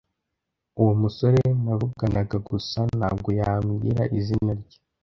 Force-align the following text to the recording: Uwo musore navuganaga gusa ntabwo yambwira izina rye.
Uwo 0.79 0.93
musore 1.01 1.41
navuganaga 1.63 2.37
gusa 2.49 2.79
ntabwo 2.97 3.29
yambwira 3.39 4.01
izina 4.17 4.51
rye. 4.59 4.77